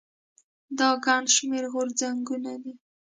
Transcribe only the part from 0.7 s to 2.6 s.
دا ګڼ شمېر غورځنګونه